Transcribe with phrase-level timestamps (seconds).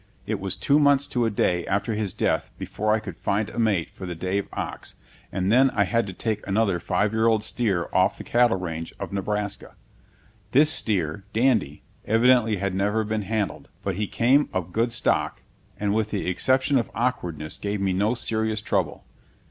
[0.25, 3.59] It was two months to a day after his death before I could find a
[3.59, 4.95] mate for the Dave ox,
[5.31, 8.95] and then I had to take another five year old steer off the cattle range
[8.99, 9.75] of Nebraska.
[10.53, 15.43] This steer, Dandy, evidently had never been handled; but he came of good stock
[15.79, 19.03] and, with the exception of awkwardness, gave me no serious trouble.